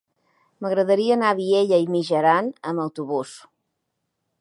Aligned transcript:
M'agradaria 0.65 1.17
anar 1.17 1.27
a 1.33 1.37
Vielha 1.41 1.79
e 1.83 1.87
Mijaran 1.97 2.51
amb 2.73 2.85
autobús. 2.89 3.39